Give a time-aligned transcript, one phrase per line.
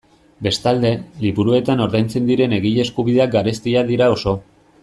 [0.45, 0.89] Bestalde,
[1.25, 4.39] liburuetan ordaintzen diren egile eskubideak garestiak dira oso.